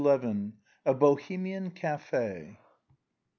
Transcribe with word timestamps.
A 0.83 0.95
BOHEMIAN" 0.95 1.69
CAFE. 1.75 2.57